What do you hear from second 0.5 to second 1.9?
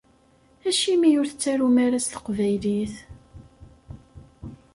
Acimi ur tettarum